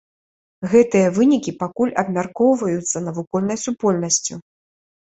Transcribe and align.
Гэтыя 0.71 1.11
вынікі 1.17 1.51
пакуль 1.61 1.93
абмяркоўвацца 2.05 3.05
навуковай 3.11 3.57
супольнасцю. 3.69 4.35